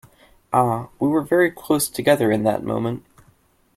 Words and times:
Ah, 0.51 0.87
we 0.99 1.07
were 1.07 1.21
very 1.21 1.51
close 1.51 1.87
together 1.87 2.31
in 2.31 2.41
that 2.41 2.63
moment. 2.63 3.05